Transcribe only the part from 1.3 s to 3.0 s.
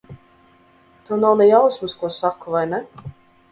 ne jausmas, ko saku, vai ne?